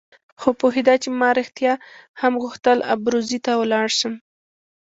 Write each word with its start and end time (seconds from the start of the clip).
خو 0.39 0.49
پوهېده 0.59 0.95
چې 1.03 1.09
ما 1.19 1.29
رښتیا 1.39 1.73
هم 2.21 2.33
غوښتل 2.43 2.77
ابروزي 2.93 3.39
ته 3.45 3.51
ولاړ 3.61 3.87
شم. 3.99 4.13